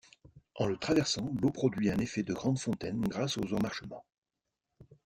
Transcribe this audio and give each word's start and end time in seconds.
En 0.55 0.65
le 0.65 0.77
traversant, 0.77 1.31
l’eau 1.39 1.51
produit 1.51 1.91
un 1.91 1.97
effet 1.99 2.23
de 2.23 2.33
grandes 2.33 2.57
fontaines 2.57 3.01
grâce 3.01 3.37
aux 3.37 3.53
emmarchements. 3.53 4.03